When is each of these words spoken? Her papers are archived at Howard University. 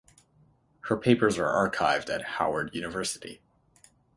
Her 0.85 0.97
papers 0.97 1.37
are 1.37 1.45
archived 1.45 2.09
at 2.09 2.23
Howard 2.23 2.73
University. 2.73 3.39